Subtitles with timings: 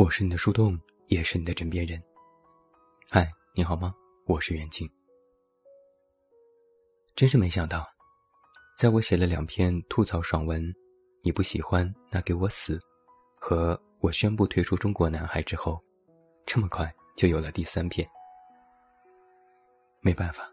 [0.00, 2.02] 我是你的树洞，也是你的枕边人。
[3.10, 3.94] 嗨，你好吗？
[4.24, 4.90] 我是袁静。
[7.14, 7.82] 真是没想到，
[8.78, 10.74] 在我写了两篇吐槽爽文，
[11.20, 12.78] 你不喜欢那给我死，
[13.34, 15.78] 和我宣布退出中国男孩之后，
[16.46, 18.08] 这么快就有了第三篇。
[20.00, 20.50] 没办法，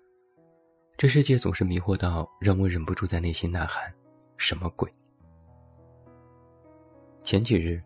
[0.97, 3.89] 这世界总是迷惑到让我忍不住在内心呐喊：
[4.35, 4.91] 什么鬼？
[7.23, 7.79] 前几日，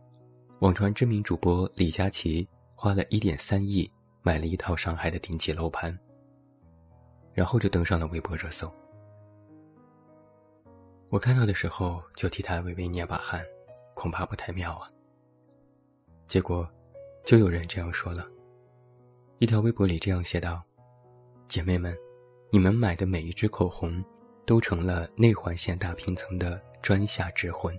[0.61, 5.97] 网传知名主播李佳琦花了一点三亿买了一套上海的顶级楼盘，
[7.33, 8.71] 然后就登上了微博热搜。
[11.09, 13.43] 我看到的时候就替他微微捏把汗，
[13.95, 14.87] 恐怕不太妙啊。
[16.27, 16.69] 结果，
[17.25, 18.29] 就有人这样说了，
[19.39, 20.61] 一条微博里这样写道
[21.49, 21.97] ：“姐妹们，
[22.51, 24.05] 你们买的每一支口红，
[24.45, 27.75] 都成了内环线大平层的砖下之魂。”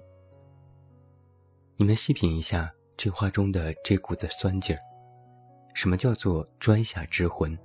[1.76, 4.78] 你们细品一下这话中的这股子酸劲儿，
[5.74, 7.58] 什么叫做砖下之魂？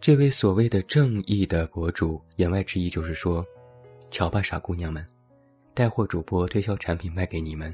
[0.00, 3.44] 这位所谓的正义的博主，言外之意就是说，
[4.10, 5.06] 瞧吧，傻姑娘们，
[5.74, 7.72] 带货主播推销产品卖给你们，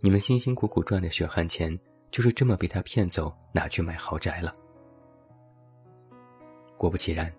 [0.00, 1.78] 你们辛辛苦苦赚的血汗钱，
[2.10, 4.52] 就是这么被他骗走，拿去买豪宅了。
[6.78, 7.30] 果不其然，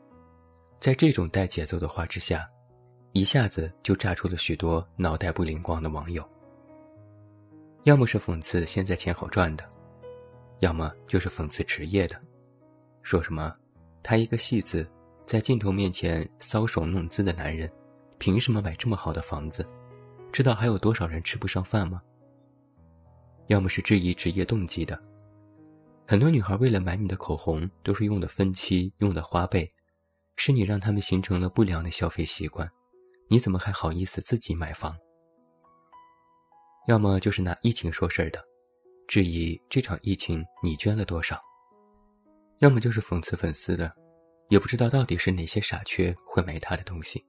[0.80, 2.46] 在这种带节奏的话之下，
[3.14, 6.24] 一下子就炸出了许多脑袋不灵光的网友。
[7.84, 9.68] 要么是讽刺现在钱好赚的，
[10.60, 12.16] 要么就是讽刺职业的，
[13.02, 13.52] 说什么
[14.04, 14.88] 他一个戏子，
[15.26, 17.68] 在镜头面前搔首弄姿的男人，
[18.20, 19.66] 凭什么买这么好的房子？
[20.32, 22.00] 知道还有多少人吃不上饭吗？
[23.48, 24.96] 要么是质疑职业动机的，
[26.06, 29.68] 很多女孩为了买你的口红，都是用的分期，用的花呗，
[30.36, 32.70] 是你让他们形成了不良的消费习惯，
[33.28, 34.96] 你怎么还好意思自己买房？
[36.88, 38.44] 要么就是拿疫情说事儿的，
[39.08, 41.38] 质疑这场疫情你捐了多少；
[42.60, 43.94] 要么就是讽刺粉丝的，
[44.50, 47.24] 也不知道到底是哪些傻缺会买他的东西。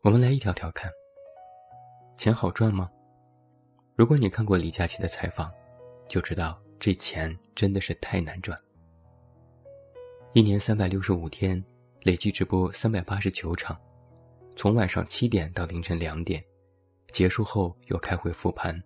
[0.00, 0.90] 我们来一条条看，
[2.16, 2.90] 钱好赚吗？
[3.96, 5.50] 如果你看过李佳琦的采访，
[6.08, 8.58] 就知道这钱真的是太难赚。
[10.32, 11.62] 一年三百六十五天，
[12.00, 13.78] 累计直播三百八十九场，
[14.56, 16.42] 从晚上七点到凌晨两点。
[17.12, 18.82] 结束后又开会复盘，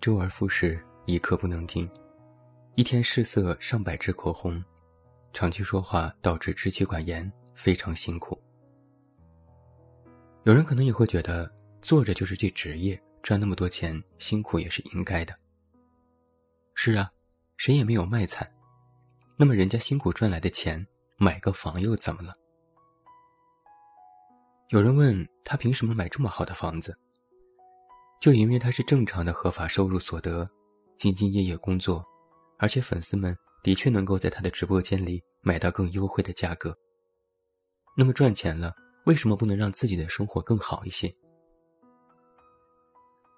[0.00, 1.90] 周而复始，一刻不能停。
[2.76, 4.64] 一天试色上百支口红，
[5.32, 8.40] 长期说话导致支气管炎，非常辛苦。
[10.44, 11.52] 有人可能也会觉得，
[11.82, 15.34] 坐着就是这职业，赚那么多钱，辛苦也是应该的。
[16.74, 17.10] 是啊，
[17.56, 18.48] 谁也没有卖惨。
[19.36, 20.86] 那么人家辛苦赚来的钱，
[21.18, 22.32] 买个房又怎么了？
[24.68, 26.96] 有人问他凭什么买这么好的房子？
[28.20, 30.44] 就因为他是正常的合法收入所得，
[30.98, 32.04] 兢兢业业工作，
[32.58, 36.76] 而且粉丝们的确能够在他的直播间里买到更优惠的价格。
[37.96, 38.72] 那么赚钱了，
[39.06, 41.10] 为什么不能让自己的生活更好一些？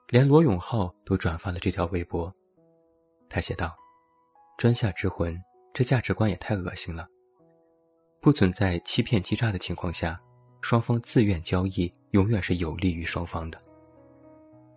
[0.09, 2.31] 连罗永浩都转发了这条微博，
[3.29, 3.75] 他写道
[4.59, 5.41] ：“专下之魂，
[5.73, 7.07] 这价值观也太恶心了。
[8.21, 10.17] 不存在欺骗欺诈的情况下，
[10.61, 13.61] 双方自愿交易，永远是有利于双方的。”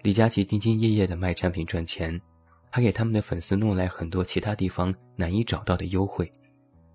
[0.05, 2.21] 李佳琦兢兢业业的卖产品赚钱，
[2.69, 6.31] 还给他们的粉丝弄来很多其他地方难以找到的优惠，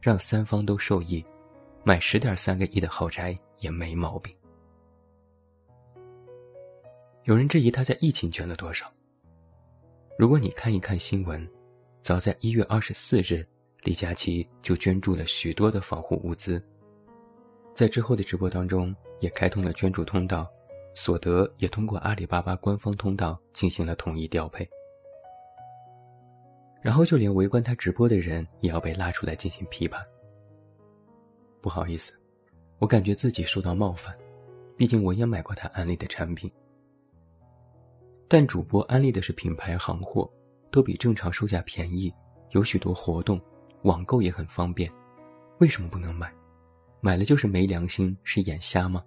[0.00, 1.24] 让三方都受益，
[1.82, 4.32] 买十点三个亿的豪宅也没毛病。
[7.24, 8.88] 有人质疑他在疫情捐了多少？
[10.16, 11.44] 如果你看一看新闻，
[12.04, 13.44] 早在一月二十四日，
[13.82, 16.64] 李佳琦就捐助了许多的防护物资，
[17.74, 20.48] 在之后的直播当中也开通了捐助通道。
[20.94, 24.68] 所得也通过阿里巴巴官方通道进行了统一调配，
[26.82, 30.00] 然后就连围观他直播的人也要被拉出来进行批判。
[31.60, 32.12] 不好意思，
[32.78, 34.14] 我感觉自己受到冒犯，
[34.76, 36.50] 毕竟我也买过他安利的产品。
[38.26, 40.30] 但主播安利的是品牌行货，
[40.70, 42.12] 都比正常售价便宜，
[42.50, 43.40] 有许多活动，
[43.82, 44.90] 网购也很方便，
[45.58, 46.32] 为什么不能买？
[47.00, 49.00] 买了就是没良心，是眼瞎吗？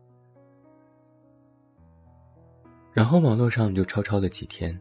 [2.94, 4.80] 然后网络上就吵吵了几天，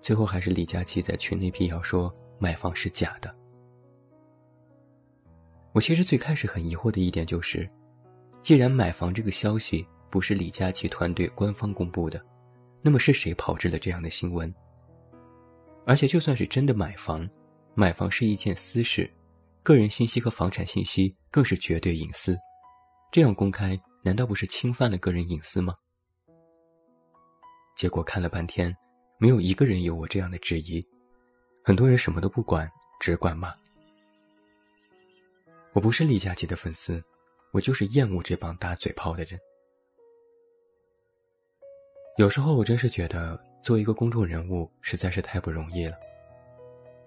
[0.00, 3.32] 最后还是李佳琦在群内辟谣说买房是假的。
[5.72, 7.68] 我其实最开始很疑惑的一点就是，
[8.40, 12.22] 既然买房这个消息不是李佳琦团队官方公布的，
[12.80, 14.54] 那么是谁炮制了这样的新闻？
[15.84, 17.28] 而且就算是真的买房，
[17.74, 19.10] 买房是一件私事，
[19.64, 22.38] 个人信息和房产信息更是绝对隐私，
[23.10, 25.74] 这样公开难道不是侵犯了个人隐私吗？
[27.74, 28.74] 结果看了半天，
[29.18, 30.80] 没有一个人有我这样的质疑，
[31.62, 33.50] 很多人什么都不管，只管骂。
[35.72, 37.02] 我不是李佳琦的粉丝，
[37.50, 39.38] 我就是厌恶这帮打嘴炮的人。
[42.16, 45.96] 有时候我真是觉得做一个公众人物实在是太不容易了，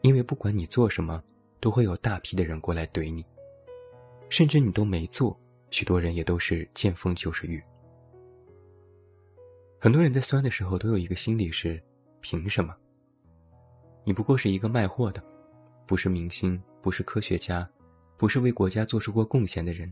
[0.01, 1.23] 因为不管你做什么，
[1.61, 3.23] 都会有大批的人过来怼你，
[4.29, 5.39] 甚至你都没做，
[5.71, 7.63] 许多人也都是见风就是雨。
[9.79, 11.81] 很多人在酸的时候都有一个心理是：
[12.19, 12.75] 凭什么？
[14.03, 15.23] 你不过是一个卖货的，
[15.85, 17.63] 不是明星，不是科学家，
[18.17, 19.91] 不是为国家做出过贡献的人，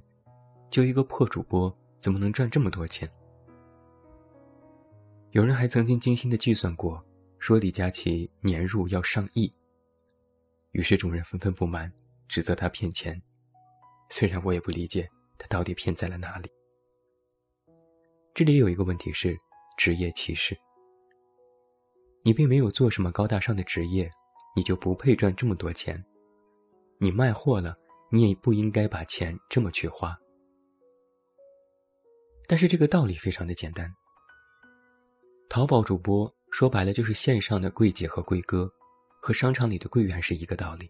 [0.72, 3.08] 就一个破主播，怎么能赚这么多钱？
[5.30, 7.00] 有人还曾经精心的计算过，
[7.38, 9.52] 说李佳琦年入要上亿。
[10.72, 11.94] 于是众人纷纷不满，
[12.28, 13.22] 指责他骗钱。
[14.10, 15.08] 虽然我也不理解
[15.38, 16.50] 他到底骗在了哪里。
[18.34, 19.38] 这里有一个问题是
[19.78, 20.58] 职业歧视。
[22.24, 24.12] 你并没有做什么高大上的职业，
[24.56, 26.04] 你就不配赚这么多钱。
[26.98, 27.74] 你卖货了，
[28.10, 30.16] 你也不应该把钱这么去花。
[32.48, 33.94] 但是这个道理非常的简单。
[35.50, 38.72] 淘宝主播说白了就是线上的柜姐和柜哥，
[39.22, 40.90] 和商场里的柜员是一个道理。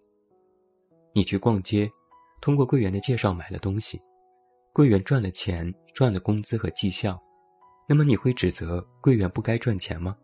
[1.13, 1.89] 你去逛街，
[2.41, 3.99] 通过柜员的介绍买了东西，
[4.73, 7.19] 柜员赚了钱，赚了工资和绩效，
[7.87, 10.17] 那么你会指责柜员不该赚钱吗？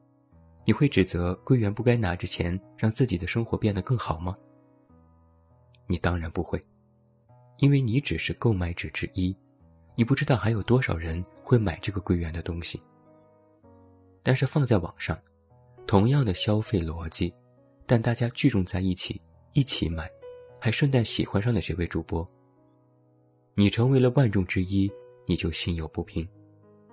[0.65, 4.33] 你会指责柜员不该拿着钱让自己的生活变得更好吗？
[5.87, 6.59] 你当然不会，
[7.57, 9.35] 因为你只是购买者之一，
[9.95, 12.79] 你不知道还有多少人会买这个柜员的东西。
[14.23, 15.19] 但是放在网上，
[15.85, 17.33] 同样的消费逻辑，
[17.85, 19.19] 但大家聚众在一起
[19.53, 20.09] 一起买，
[20.59, 22.25] 还顺带喜欢上了这位主播。
[23.55, 24.89] 你成为了万众之一，
[25.27, 26.27] 你就心有不平，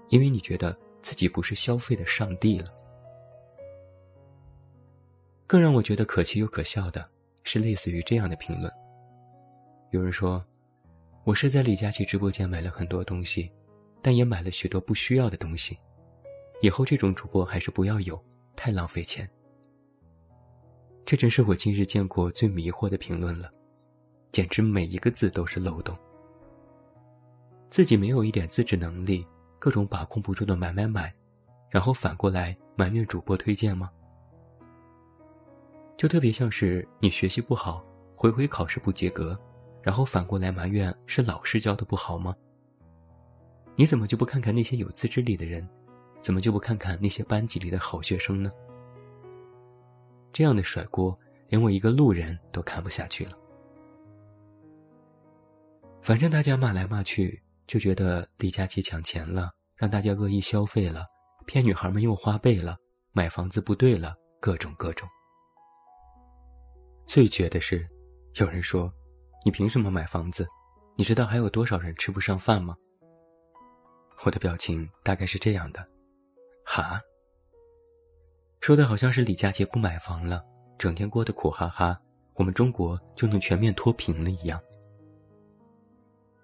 [0.09, 2.73] 因为你觉得自己不是消费的上帝了。
[5.47, 7.03] 更让我觉得可气又可笑的
[7.45, 8.73] 是，类似于这样的评论：
[9.91, 10.43] 有人说，
[11.25, 13.51] 我是在李佳琦直播间买了很多东西，
[14.03, 15.77] 但也买了许多不需要的东西。
[16.61, 18.23] 以后这种主播还是不要有，
[18.57, 19.27] 太浪费钱。
[21.07, 23.51] 这真是我今日见过最迷惑的评论了，
[24.31, 25.97] 简直每一个字都是漏洞。
[27.71, 29.25] 自己没有一点自制能力，
[29.59, 31.13] 各种把控不住的买买买，
[31.69, 33.91] 然后反过来埋怨主播推荐吗？
[35.97, 37.83] 就特别像是你学习不好，
[38.15, 39.37] 回回考试不及格，
[39.83, 42.35] 然后反过来埋怨是老师教的不好吗？
[43.75, 45.69] 你怎么就不看看那些有自制力的人？
[46.21, 48.51] 怎么就不看看那些班级里的好学生呢？
[50.33, 51.15] 这样的甩锅，
[51.49, 53.33] 连我一个路人都看不下去了。
[56.03, 61.05] 反正大家骂来骂去，就觉得李佳琦抢钱了，让大家恶意消费了，
[61.47, 62.79] 骗女孩们用花呗了，
[63.13, 65.07] 买房子不对了，各种各种。
[67.05, 67.87] 最绝的是，
[68.37, 68.91] 有人说
[69.45, 70.47] ：“你凭什么买房子？
[70.97, 72.75] 你知道还有多少人吃不上饭吗？”
[74.25, 75.87] 我的表情大概是这样的。
[76.65, 76.99] 哈，
[78.61, 80.43] 说的好像是李佳琦不买房了，
[80.79, 81.99] 整天过得苦哈哈，
[82.33, 84.59] 我们中国就能全面脱贫了一样。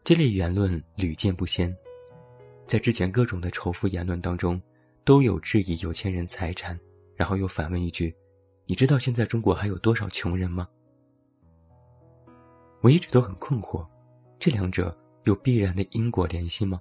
[0.04, 1.74] 这类言论屡见不鲜，
[2.68, 4.60] 在之前各种的仇富言论当中，
[5.02, 6.78] 都有质疑有钱人财产，
[7.16, 8.14] 然后又反问一句
[8.68, 10.68] ：“你知道现在中国还有多少穷人吗？”
[12.82, 13.82] 我一直都很困惑，
[14.38, 14.94] 这两者
[15.24, 16.78] 有必然的因果联系吗？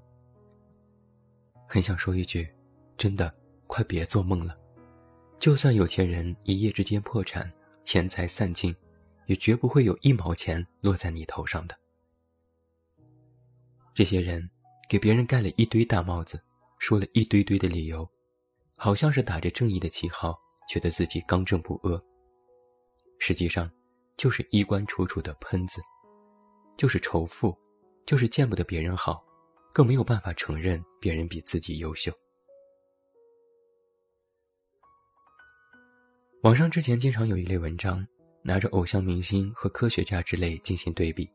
[1.65, 2.45] 很想说一句。
[2.95, 3.33] 真的，
[3.67, 4.55] 快别做梦了！
[5.39, 7.51] 就算有钱人一夜之间破产，
[7.83, 8.75] 钱财散尽，
[9.25, 11.75] 也绝不会有一毛钱落在你头上的。
[13.93, 14.49] 这些人
[14.89, 16.41] 给别人盖了一堆大帽子，
[16.79, 18.09] 说了一堆堆的理由，
[18.75, 20.35] 好像是打着正义的旗号，
[20.67, 21.99] 觉得自己刚正不阿。
[23.19, 23.71] 实际上，
[24.17, 25.79] 就是衣冠楚楚的喷子，
[26.75, 27.55] 就是仇富，
[28.05, 29.23] 就是见不得别人好，
[29.71, 32.11] 更没有办法承认别人比自己优秀。
[36.41, 38.05] 网上之前经常有一类文章，
[38.41, 41.29] 拿着偶像明星和科学家之类进行对比。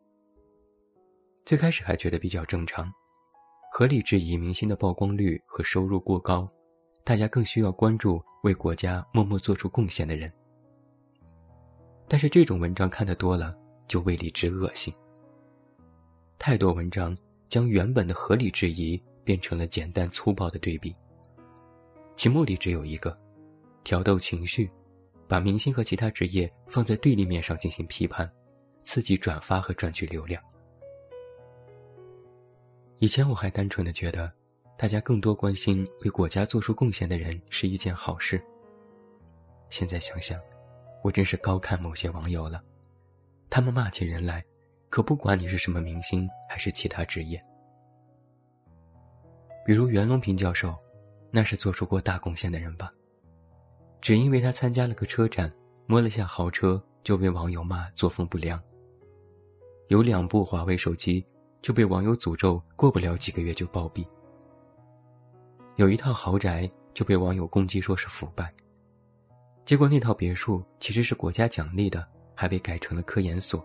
[1.44, 2.92] 最开始还觉得比较正常，
[3.72, 6.46] 合理质疑明星的曝光率和收入过高，
[7.04, 10.30] 大家更需要关注为国家默默做出贡献的人。
[12.06, 14.92] 但是这种文章看得多了，就为理之恶心。
[16.38, 17.16] 太多文章
[17.48, 20.94] 将原本的合理质疑变成了简单粗暴的对比，
[22.16, 23.16] 其目的只有一个：
[23.84, 24.68] 挑逗情绪。
[25.26, 28.26] 把明星和其他职业放在对立面上进行批判，
[28.82, 30.42] 刺激转发和赚取流量。
[33.00, 34.28] 以前我还单纯的觉得，
[34.76, 38.40] 大家更多关心为国家做出贡献的人是一件好事。
[39.70, 40.36] 现在想想，
[41.04, 42.60] 我真是高看某些网友了。
[43.48, 44.44] 他们骂起人来，
[44.90, 47.38] 可不管你是什么明星还是其他职业。
[49.64, 50.76] 比如袁隆平教授，
[51.30, 52.90] 那是做出过大贡献的人吧？
[54.00, 55.52] 只因为他参加了个车展，
[55.86, 58.60] 摸了下豪车，就被网友骂作风不良。
[59.86, 61.24] 有两部华为手机，
[61.60, 64.06] 就被网友诅咒过不了几个月就暴毙。
[65.76, 68.50] 有一套豪宅，就被网友攻击说是腐败。
[69.64, 73.64] 结果那套别墅其实是国家奖励的，还被改成了科研所。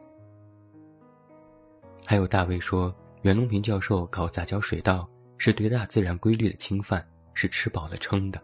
[2.06, 8.42] 还有大卫说袁隆平教授搞杂交水稻是对大自然规律的侵犯，是吃饱了撑的。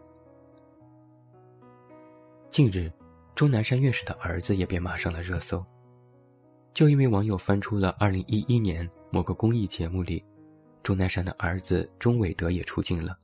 [2.50, 2.90] 近日，
[3.34, 5.64] 钟南山院士的儿子也被骂上了热搜，
[6.72, 10.24] 就因为网友翻出了2011年某个公益节目里，
[10.82, 13.18] 钟南山的儿子钟伟德也出镜了，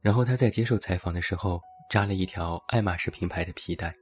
[0.00, 1.60] 然后他在接受采访的时候。
[1.90, 3.94] 扎了一条爱马仕品牌的皮带，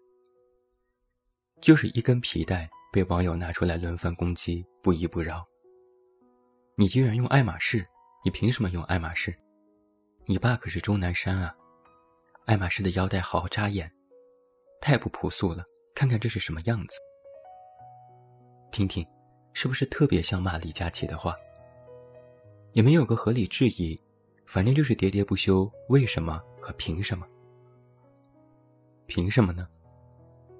[1.60, 5.42] 就是一根皮带被网友拿出来轮番攻击，不依不饶。
[6.76, 7.84] 你居然用爱马仕，
[8.24, 9.36] 你凭什么用爱马仕？
[10.26, 11.52] 你爸可是钟南山啊！
[12.46, 13.90] 爱马仕的腰带好扎眼，
[14.80, 15.64] 太不朴素了。
[15.92, 16.96] 看看这是什么样子？
[18.70, 19.04] 听听，
[19.52, 21.36] 是不是特别像骂李佳琦的话？
[22.72, 23.98] 也没有个合理质疑，
[24.46, 25.70] 反正就是喋喋不休。
[25.88, 27.26] 为什么和凭什么？
[29.06, 29.66] 凭什么呢？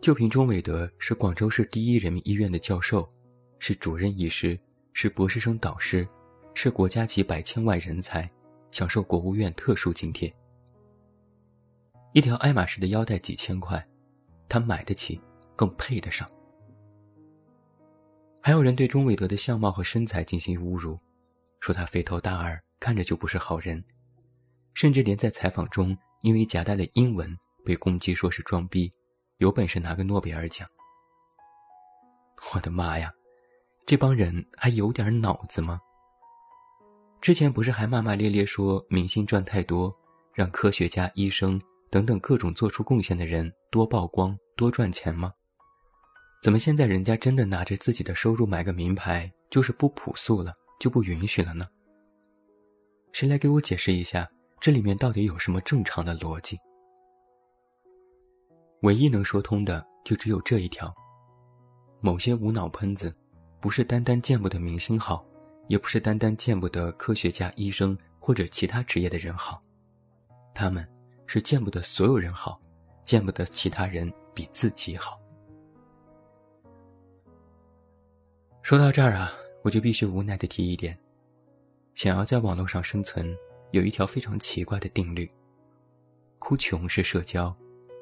[0.00, 3.08] 就凭钟伟德是广州市第一人民医院的教授，
[3.58, 4.58] 是主任医师，
[4.92, 6.08] 是博士生导师，
[6.54, 8.28] 是国家级百千万人才，
[8.72, 10.32] 享受国务院特殊津贴。
[12.12, 13.86] 一条爱马仕的腰带几千块，
[14.48, 15.20] 他买得起，
[15.54, 16.28] 更配得上。
[18.42, 20.98] 还有人对钟伟德的相貌和身材进行侮辱，
[21.60, 23.84] 说他肥头大耳，看着就不是好人，
[24.74, 27.36] 甚至连在采访中因为夹带了英文。
[27.62, 28.90] 被攻击说是装逼，
[29.36, 30.66] 有本事拿个诺贝尔奖！
[32.54, 33.12] 我的妈呀，
[33.84, 35.78] 这帮人还有点脑子吗？
[37.20, 39.94] 之前不是还骂骂咧咧说明星赚太多，
[40.32, 45.30] 让科学家、医生等等各种做出贡献的人多曝光、多赚钱吗？
[46.40, 51.68] 怎么现在人家真的拿着自己的收入买个名牌，就是不朴素了，就不允许了呢？
[53.12, 54.26] 谁来给我解释一下，
[54.58, 56.56] 这里面到底有什么正常的逻辑？
[58.80, 60.90] 唯一能说通的就只有这一条：
[62.00, 63.12] 某些无脑喷子，
[63.60, 65.22] 不是单单见不得明星好，
[65.68, 69.60] 也不是单单见不得科学家、医生或者其他职业的人好，
[70.54, 70.88] 他们
[71.26, 72.58] 是见不得所有人好，
[73.04, 75.20] 见不得其他人比自己好。
[78.70, 80.96] 说到这儿啊，我就必须无奈的提一点：
[81.96, 83.36] 想要在网络上生存，
[83.72, 85.28] 有一条非常奇怪的定律，
[86.38, 87.52] 哭穷是社交。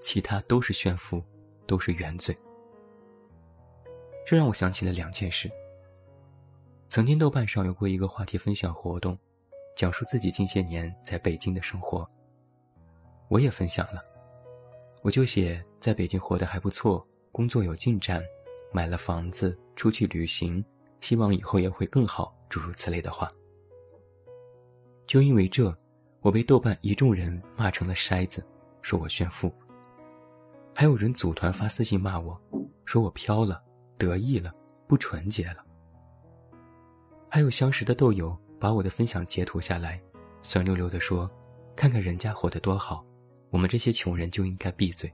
[0.02, 1.24] 其他都是炫富，
[1.66, 2.36] 都是原罪。
[4.26, 5.50] 这让我想起了两件事。
[6.90, 9.18] 曾经豆瓣上有过一个话题分享活动，
[9.74, 12.06] 讲述自己近些年在北京的生活。
[13.28, 14.02] 我也分享了，
[15.00, 18.22] 我就写在北京活得还不错，工作有进展，
[18.72, 20.64] 买了房子，出去旅行，
[21.00, 23.28] 希望以后也会更好，诸如此类的话。
[25.06, 25.74] 就因为这，
[26.20, 28.44] 我被豆瓣一众人骂成了筛子，
[28.82, 29.52] 说我炫富。
[30.74, 32.38] 还有人组团发私信骂我，
[32.84, 33.62] 说我飘了，
[33.96, 34.50] 得意了，
[34.86, 35.64] 不纯洁了。
[37.30, 40.00] 还有相识的豆友把我的分享截图下来，
[40.42, 41.30] 酸溜溜的说
[41.74, 43.04] ：“看看人家活得多好，
[43.50, 45.10] 我们这些穷人就应该闭嘴。”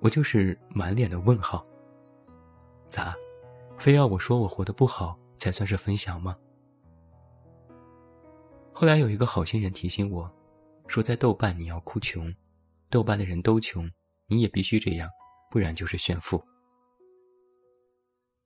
[0.00, 1.64] 我就是满脸的问号。
[2.88, 3.14] 咋，
[3.76, 6.36] 非要我说我活得不好才算是分享吗？
[8.72, 10.28] 后来有一个好心人提醒我，
[10.86, 12.32] 说在豆瓣你要哭穷。
[12.90, 13.90] 豆瓣的人都穷，
[14.26, 15.06] 你也必须这样，
[15.50, 16.42] 不然就是炫富。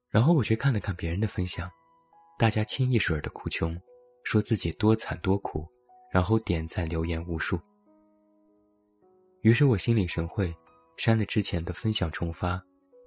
[0.09, 1.71] 然后我去看了看别人的分享，
[2.39, 3.81] 大家清一水儿的哭穷，
[4.25, 5.65] 说自己多惨多苦，
[6.11, 7.61] 然后点赞留言无数。
[9.43, 10.53] 于是我心领神会，
[10.97, 12.59] 删了之前的分享重发，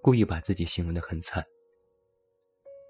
[0.01, 1.43] 故意把自己形容的很惨。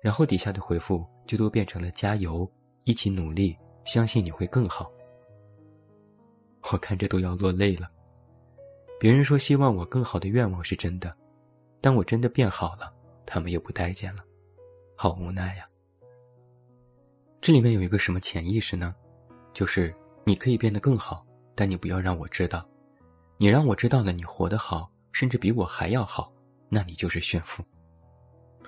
[0.01, 2.49] 然后底下的回复就都变成了加油，
[2.83, 4.91] 一起努力，相信你会更好。
[6.71, 7.87] 我看着都要落泪了。
[8.99, 11.11] 别人说希望我更好的愿望是真的，
[11.81, 12.91] 但我真的变好了，
[13.25, 14.23] 他们又不待见了，
[14.95, 15.63] 好无奈呀。
[17.41, 18.95] 这里面有一个什么潜意识呢？
[19.53, 19.93] 就是
[20.25, 22.67] 你可以变得更好，但你不要让我知道。
[23.37, 26.31] 你让我知道了你活得好，甚至比我还要好，
[26.69, 27.63] 那你就是炫富。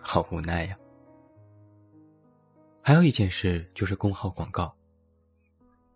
[0.01, 0.75] 好无奈呀。
[2.81, 4.73] 还有一件事就是公号广告。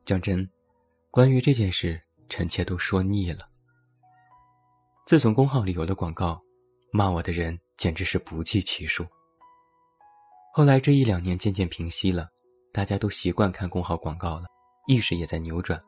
[0.06, 0.50] 讲真，
[1.10, 3.46] 关于这件事，臣妾都说腻了。
[5.06, 6.40] 自从公号里有了广告，
[6.92, 9.06] 骂我的人简直是不计其数。
[10.54, 12.30] 后来这一两年渐渐平息了，
[12.74, 14.46] 大家都习惯看公号广告了，
[14.88, 15.80] 意识也在扭转。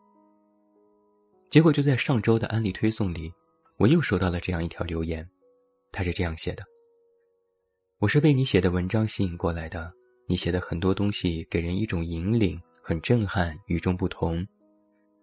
[1.53, 3.31] 结果就在上周的安利推送里，
[3.77, 5.23] 我又收到了这样一条留言，
[5.91, 6.63] 他是这样写的
[8.01, 9.91] ：“我是被你写的文章吸引过来的，
[10.27, 14.43] 你写的很多东西给人一种引领，很震撼，与众不同。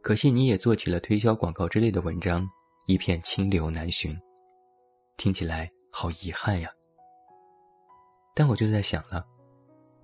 [0.02, 2.48] 可惜你也做起了推销广告之类的文章，
[2.86, 4.16] 一片清流难寻，
[5.16, 6.70] 听起来好遗憾呀。”
[8.36, 9.26] 但我就在想了，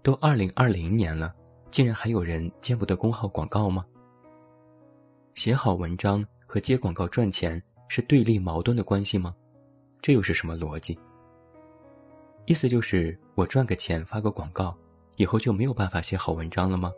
[0.02, 1.32] 都二零二零年了，
[1.70, 3.84] 竟然还有人见不得公号广告吗？
[5.36, 9.36] 写好文章和接广告赚钱是对立矛盾的关系吗？
[10.00, 10.98] 这又是什么逻辑？
[12.46, 14.74] 意思就是我赚个钱发个广告，
[15.16, 16.90] 以后就没有办法写好文章了吗？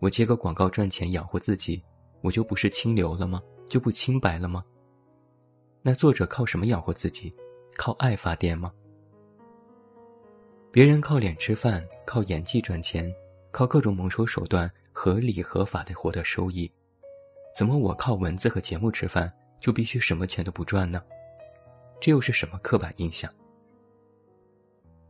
[0.00, 1.80] 我接个广告赚钱养活自己，
[2.22, 3.40] 我就不是清流了吗？
[3.68, 4.64] 就不清白了吗？
[5.80, 7.32] 那作者靠什么养活自己？
[7.76, 8.72] 靠爱发电吗？
[10.72, 13.08] 别人靠脸吃饭，靠演技赚钱，
[13.52, 16.68] 靠各种蒙丑手段合理合法的获得收益。
[17.58, 21.02] 怎么我靠文字和节目吃饭就必须什么钱都不赚呢？
[22.00, 23.28] 这又是什么刻板印象？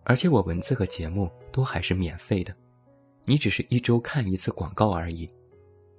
[0.04, 2.56] 而且我文字和节目都还是免费的，
[3.26, 5.28] 你只是一周看一次广告而已。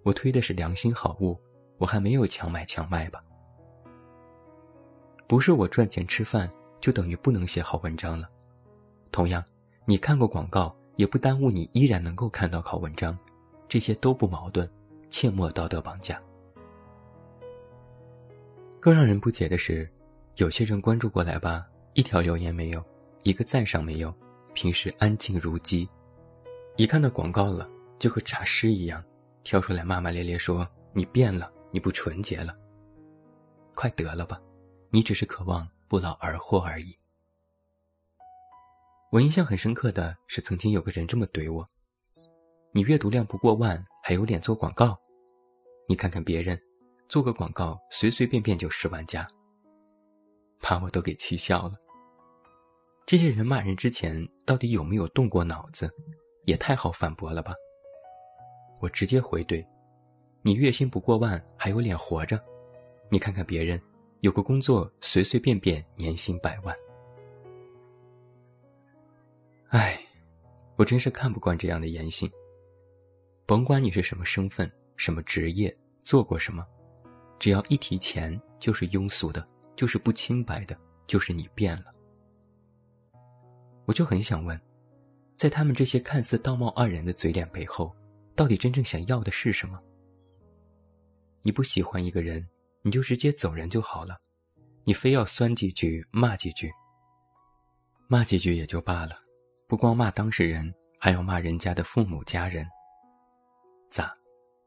[0.01, 1.39] 我推的是良心好物，
[1.77, 3.23] 我还没有强买强卖吧？
[5.27, 6.49] 不是我赚钱吃饭
[6.81, 8.27] 就等于不能写好文章了。
[9.11, 9.45] 同样，
[9.85, 13.15] 你看过广告也不耽误你依然能够看到好文章，
[13.67, 14.67] 这些都不矛盾，
[15.11, 16.19] 切莫道德绑架。
[18.81, 19.89] 更让人不解的是，
[20.37, 22.81] 有些人关注过来吧，一条留言没有，
[23.23, 24.13] 一个赞赏没有，
[24.53, 25.85] 平时安静如鸡，
[26.77, 27.67] 一看到广告了，
[27.99, 29.03] 就和诈尸一样，
[29.43, 32.57] 跳出来骂骂咧咧说：“你变了，你不纯洁了。”
[33.75, 34.39] 快得了吧，
[34.91, 36.95] 你只是渴望不劳而获而已。
[39.11, 41.67] 我印象很深刻的是，曾经有个人这么怼我
[42.71, 44.97] ：“你阅读量不过万，还有脸做广告？
[45.85, 46.57] 你看看别人。”
[47.09, 49.27] 做个广告，随随便便就十万加，
[50.61, 51.73] 把我都给气笑了。
[53.03, 55.89] 这些人骂人之前到底有没有动过脑子，
[56.45, 57.51] 也太好反驳了吧？
[58.79, 59.65] 我直接回怼：
[60.43, 62.39] 你月薪不过万，还有脸活着？
[63.09, 63.81] 你看看别人，
[64.19, 66.75] 有个工作，随随便便年薪百万。
[69.69, 69.99] 哎，
[70.75, 72.31] 我真是看不惯这样的言行。
[73.47, 76.63] 甭管你是什么身份、什么职业、做过什么。
[77.39, 79.43] 只要一提钱，就是庸俗的，
[79.75, 81.85] 就是不清白的，就是你变了。
[83.85, 84.59] 我就很想问，
[85.37, 87.95] 在他们这些看似道貌岸然的嘴脸背后，
[88.35, 89.79] 到底真正想要的是什么？
[91.41, 92.45] 你不喜欢一个人，
[92.81, 94.17] 你就直接走人就好了，
[94.83, 96.69] 你非要酸几句、骂几句，
[98.07, 99.17] 骂几句也就罢了，
[99.65, 102.67] 不光骂当事人，还要骂人家的父母家人。
[103.89, 104.13] 咋，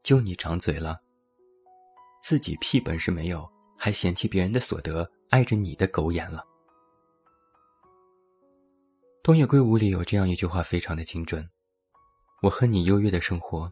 [0.01, 0.99] 就你长嘴了？
[2.23, 6.41] 自己屁本事没有，还嫌弃别人的所得，碍着你的狗眼了。
[9.21, 11.45] 东野圭吾里有这样一句话，非常的精准：
[12.41, 13.69] 我恨你优越的生活，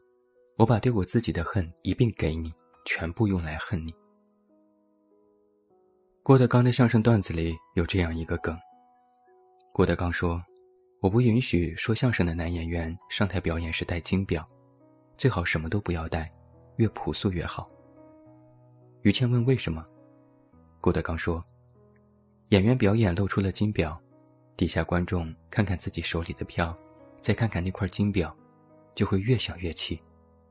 [0.57, 2.51] 我把对我自己的恨一并给你，
[2.85, 3.95] 全部用来恨你。
[6.21, 8.53] 郭德纲的相声段子里有这样一个梗：
[9.71, 10.43] 郭德纲说，
[10.99, 14.45] 我不允许说相声的男演员上台表演时戴金表，
[15.17, 16.25] 最好什么都不要戴，
[16.75, 17.65] 越朴素越好。
[19.03, 19.83] 于谦问：“为什么？”
[20.79, 21.41] 郭德纲说
[22.49, 23.99] ：“演员表演露出了金表，
[24.55, 26.75] 底下观众看看自己手里的票，
[27.21, 28.35] 再看看那块金表，
[28.93, 29.99] 就会越想越气，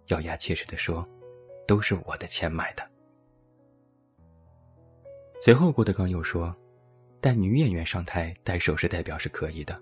[0.09, 1.07] 咬牙切齿地说
[1.67, 2.85] ：‘都是我的钱买的。’”
[5.43, 6.55] 随后，郭德纲又说
[7.21, 9.79] ：“带女演员上台戴首饰代表是可以的，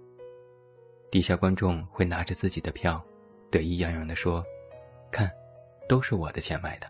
[1.11, 3.03] 底下观众会拿着自己的票，
[3.51, 4.43] 得意洋洋地说
[5.11, 5.31] ：‘看，
[5.89, 6.87] 都是我的钱买的。’”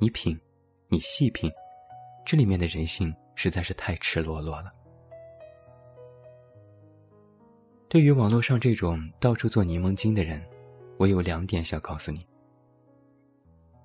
[0.00, 0.38] 你品，
[0.86, 1.50] 你细品，
[2.24, 4.72] 这里面的人性实在是太赤裸裸了。
[7.88, 10.40] 对于网络上这种到处做柠檬精的人，
[10.98, 12.20] 我有两点想告诉你。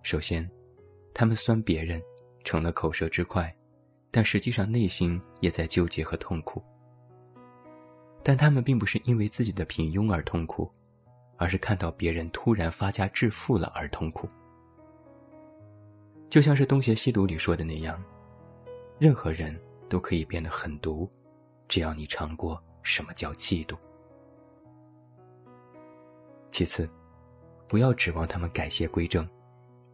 [0.03, 0.47] 首先，
[1.15, 1.99] 他们酸别人，
[2.43, 3.51] 成了口舌之快，
[4.11, 6.61] 但实际上内心也在纠结和痛苦。
[8.21, 10.71] 但他们并不是因为自己的平庸而痛苦，
[11.37, 14.27] 而是看到别人突然发家致富了而痛苦。
[16.33, 18.03] 就像是《东邪西毒》里说的那样，
[18.97, 19.55] 任何人
[19.87, 21.07] 都可以变得狠毒，
[21.67, 23.77] 只要你尝过什么叫嫉妒。
[26.49, 26.89] 其次，
[27.67, 29.29] 不要指望他们改邪归正，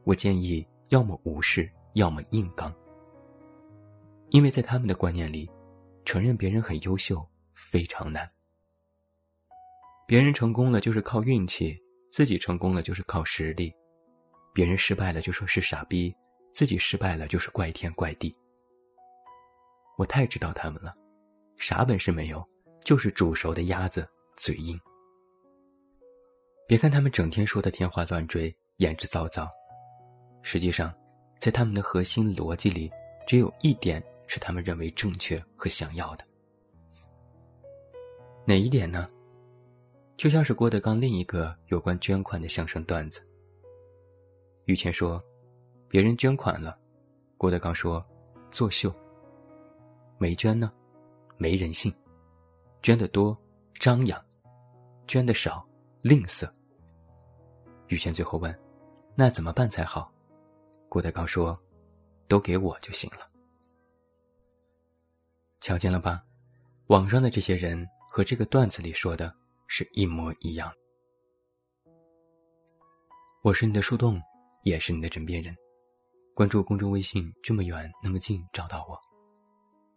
[0.05, 2.73] 我建议要么无视，要么硬刚。
[4.29, 5.51] 因为在他们的观念里，
[6.05, 7.21] 承认别人很优秀
[7.53, 8.25] 非常难。
[10.07, 11.77] 别人成功了就是靠运气，
[12.13, 13.69] 自己成功了就是靠实力；
[14.53, 16.15] 别人失败了就说是傻逼，
[16.53, 18.33] 自己失败了就是怪天怪地。
[19.97, 20.95] 我太知道他们了，
[21.57, 22.47] 啥本事没有，
[22.83, 24.07] 就是煮熟的鸭子
[24.37, 24.79] 嘴硬。
[26.67, 29.47] 别看他们整天说的天花乱坠、言之凿凿，
[30.41, 30.93] 实际上，
[31.39, 32.89] 在他们的核心逻辑里，
[33.27, 36.23] 只有一点是他们认为正确和想要的。
[38.45, 39.09] 哪一点呢？
[40.15, 43.25] 就像是郭德纲另一个有关捐款的相声段子。
[44.65, 45.17] 于谦说
[45.89, 46.79] ：“别人捐款了，
[47.35, 47.99] 郭德纲说，
[48.51, 48.93] 作秀。
[50.19, 50.69] 没捐呢，
[51.35, 51.91] 没人性；
[52.83, 53.35] 捐的多，
[53.79, 54.19] 张扬；
[55.07, 55.67] 捐的少，
[56.01, 56.47] 吝啬。”
[57.87, 58.55] 于谦最后问
[59.15, 60.13] ：“那怎么办才好？”
[60.89, 61.57] 郭德纲说
[62.29, 63.27] ：“都给我就行了。”
[65.59, 66.23] 瞧见了吧，
[66.87, 69.33] 网上的这些人和这个段子里说的
[69.65, 70.71] 是一模一样。
[73.41, 74.21] 我是你的树洞，
[74.63, 75.55] 也是你的枕边人。
[76.39, 78.97] 关注公众微信，这么远那么近，找到我。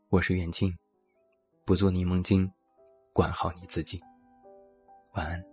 [0.09, 0.77] 我是远近，
[1.65, 2.51] 不做柠檬精，
[3.13, 4.01] 管好你自己。
[5.13, 5.52] 晚安。